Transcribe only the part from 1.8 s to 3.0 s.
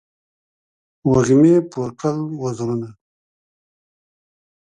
کړل وزرونه